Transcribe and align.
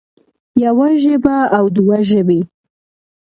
يوه 0.63 0.87
ژبه 1.03 1.35
او 1.57 1.63
دوه 1.77 1.97
ژبې 2.09 2.39